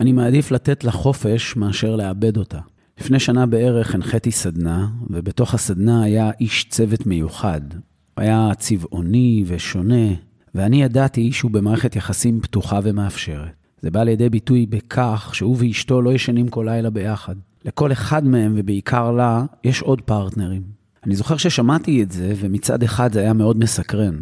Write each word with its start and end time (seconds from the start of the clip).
אני 0.00 0.12
מעדיף 0.12 0.50
לתת 0.50 0.84
לה 0.84 0.90
חופש 0.90 1.56
מאשר 1.56 1.96
לאבד 1.96 2.36
אותה. 2.36 2.58
לפני 3.00 3.20
שנה 3.20 3.46
בערך 3.46 3.94
הנחיתי 3.94 4.30
סדנה, 4.30 4.88
ובתוך 5.10 5.54
הסדנה 5.54 6.02
היה 6.02 6.30
איש 6.40 6.64
צוות 6.68 7.06
מיוחד. 7.06 7.60
הוא 7.74 7.80
היה 8.16 8.50
צבעוני 8.58 9.44
ושונה, 9.46 10.14
ואני 10.54 10.82
ידעתי 10.82 11.32
שהוא 11.32 11.50
במערכת 11.50 11.96
יחסים 11.96 12.40
פתוחה 12.40 12.80
ומאפשרת. 12.82 13.52
זה 13.82 13.90
בא 13.90 14.02
לידי 14.02 14.28
ביטוי 14.28 14.66
בכך 14.66 15.30
שהוא 15.34 15.56
ואשתו 15.58 16.02
לא 16.02 16.12
ישנים 16.12 16.48
כל 16.48 16.66
לילה 16.68 16.90
ביחד. 16.90 17.34
לכל 17.64 17.92
אחד 17.92 18.24
מהם, 18.26 18.52
ובעיקר 18.56 19.10
לה, 19.10 19.44
יש 19.64 19.82
עוד 19.82 20.00
פרטנרים. 20.00 20.62
אני 21.06 21.16
זוכר 21.16 21.36
ששמעתי 21.36 22.02
את 22.02 22.12
זה, 22.12 22.32
ומצד 22.36 22.82
אחד 22.82 23.12
זה 23.12 23.20
היה 23.20 23.32
מאוד 23.32 23.58
מסקרן. 23.58 24.16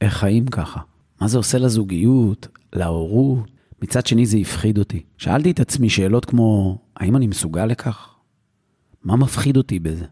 איך 0.00 0.14
חיים 0.14 0.46
ככה? 0.46 0.80
מה 1.20 1.28
זה 1.28 1.38
עושה 1.38 1.58
לזוגיות, 1.58 2.48
להורות? 2.72 3.59
מצד 3.82 4.06
שני 4.06 4.26
זה 4.26 4.38
הפחיד 4.38 4.78
אותי. 4.78 5.02
שאלתי 5.16 5.50
את 5.50 5.60
עצמי 5.60 5.90
שאלות 5.90 6.24
כמו, 6.24 6.78
האם 6.96 7.16
אני 7.16 7.26
מסוגל 7.26 7.66
לכך? 7.66 8.14
מה 9.04 9.16
מפחיד 9.16 9.56
אותי 9.56 9.78
בזה? 9.78 10.04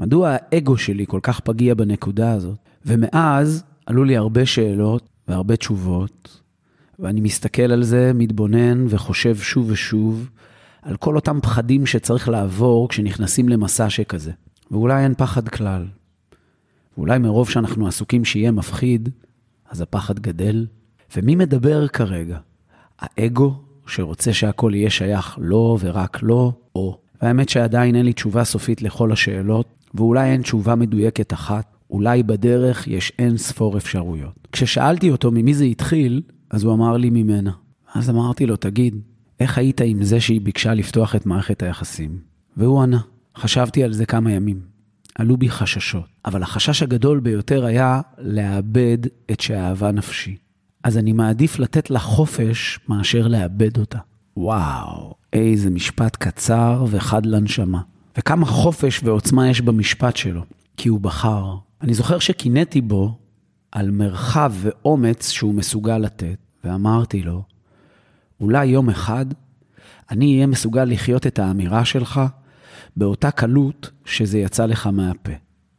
מדוע 0.00 0.36
האגו 0.40 0.76
שלי 0.76 1.04
כל 1.08 1.20
כך 1.22 1.40
פגיע 1.40 1.74
בנקודה 1.74 2.32
הזאת? 2.32 2.58
ומאז 2.86 3.64
עלו 3.86 4.04
לי 4.04 4.16
הרבה 4.16 4.46
שאלות 4.46 5.08
והרבה 5.28 5.56
תשובות, 5.56 6.40
ואני 6.98 7.20
מסתכל 7.20 7.72
על 7.72 7.82
זה, 7.82 8.12
מתבונן 8.14 8.86
וחושב 8.88 9.36
שוב 9.36 9.70
ושוב 9.70 10.30
על 10.82 10.96
כל 10.96 11.16
אותם 11.16 11.38
פחדים 11.42 11.86
שצריך 11.86 12.28
לעבור 12.28 12.88
כשנכנסים 12.88 13.48
למסע 13.48 13.90
שכזה. 13.90 14.32
ואולי 14.70 15.04
אין 15.04 15.14
פחד 15.14 15.48
כלל. 15.48 15.86
ואולי 16.96 17.18
מרוב 17.18 17.50
שאנחנו 17.50 17.86
עסוקים 17.86 18.24
שיהיה 18.24 18.50
מפחיד, 18.50 19.08
אז 19.70 19.80
הפחד 19.80 20.18
גדל. 20.18 20.66
ומי 21.16 21.36
מדבר 21.36 21.88
כרגע? 21.88 22.38
האגו 22.98 23.54
שרוצה 23.86 24.32
שהכל 24.32 24.72
יהיה 24.74 24.90
שייך 24.90 25.38
לו 25.40 25.78
ורק 25.80 26.22
לו, 26.22 26.52
או... 26.74 26.98
והאמת 27.22 27.48
שעדיין 27.48 27.96
אין 27.96 28.04
לי 28.04 28.12
תשובה 28.12 28.44
סופית 28.44 28.82
לכל 28.82 29.12
השאלות, 29.12 29.66
ואולי 29.94 30.30
אין 30.30 30.42
תשובה 30.42 30.74
מדויקת 30.74 31.32
אחת, 31.32 31.76
אולי 31.90 32.22
בדרך 32.22 32.86
יש 32.86 33.12
אין 33.18 33.36
ספור 33.36 33.76
אפשרויות. 33.76 34.48
כששאלתי 34.52 35.10
אותו 35.10 35.30
ממי 35.30 35.54
זה 35.54 35.64
התחיל, 35.64 36.22
אז 36.50 36.64
הוא 36.64 36.74
אמר 36.74 36.96
לי 36.96 37.10
ממנה. 37.10 37.50
אז 37.94 38.10
אמרתי 38.10 38.46
לו, 38.46 38.56
תגיד, 38.56 38.94
איך 39.40 39.58
היית 39.58 39.80
עם 39.80 40.02
זה 40.02 40.20
שהיא 40.20 40.40
ביקשה 40.40 40.74
לפתוח 40.74 41.16
את 41.16 41.26
מערכת 41.26 41.62
היחסים? 41.62 42.18
והוא 42.56 42.82
ענה, 42.82 43.00
חשבתי 43.36 43.84
על 43.84 43.92
זה 43.92 44.06
כמה 44.06 44.32
ימים. 44.32 44.60
עלו 45.14 45.36
בי 45.36 45.48
חששות, 45.48 46.04
אבל 46.24 46.42
החשש 46.42 46.82
הגדול 46.82 47.20
ביותר 47.20 47.64
היה 47.64 48.00
לאבד 48.18 48.98
את 49.30 49.40
שאהבה 49.40 49.92
נפשי. 49.92 50.36
אז 50.86 50.98
אני 50.98 51.12
מעדיף 51.12 51.58
לתת 51.58 51.90
לה 51.90 51.98
חופש 51.98 52.80
מאשר 52.88 53.28
לאבד 53.28 53.78
אותה. 53.78 53.98
וואו, 54.36 55.14
איזה 55.32 55.70
משפט 55.70 56.16
קצר 56.16 56.84
וחד 56.90 57.26
לנשמה. 57.26 57.80
וכמה 58.18 58.46
חופש 58.46 59.00
ועוצמה 59.04 59.50
יש 59.50 59.60
במשפט 59.60 60.16
שלו, 60.16 60.42
כי 60.76 60.88
הוא 60.88 61.00
בחר. 61.00 61.54
אני 61.82 61.94
זוכר 61.94 62.18
שקינאתי 62.18 62.80
בו 62.80 63.18
על 63.72 63.90
מרחב 63.90 64.52
ואומץ 64.60 65.30
שהוא 65.30 65.54
מסוגל 65.54 65.98
לתת, 65.98 66.38
ואמרתי 66.64 67.22
לו, 67.22 67.42
אולי 68.40 68.66
יום 68.66 68.90
אחד 68.90 69.26
אני 70.10 70.34
אהיה 70.34 70.46
מסוגל 70.46 70.84
לחיות 70.84 71.26
את 71.26 71.38
האמירה 71.38 71.84
שלך 71.84 72.20
באותה 72.96 73.30
קלות 73.30 73.90
שזה 74.04 74.38
יצא 74.38 74.66
לך 74.66 74.86
מהפה. 74.86 75.32